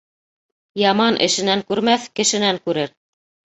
Яман 0.83 1.19
эшенән 1.27 1.63
күрмәҫ, 1.69 2.09
кешенән 2.23 2.61
күрер. 2.67 2.99